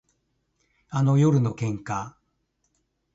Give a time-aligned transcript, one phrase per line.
[0.89, 2.15] あの夜の喧嘩